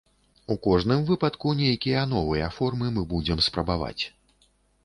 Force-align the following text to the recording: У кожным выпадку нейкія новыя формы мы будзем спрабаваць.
У 0.53 0.55
кожным 0.67 1.03
выпадку 1.09 1.53
нейкія 1.59 2.05
новыя 2.15 2.47
формы 2.57 2.91
мы 2.97 3.07
будзем 3.13 3.45
спрабаваць. 3.49 4.01